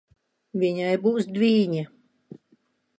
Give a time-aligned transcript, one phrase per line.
[0.63, 1.87] Viņai būs dvīņi.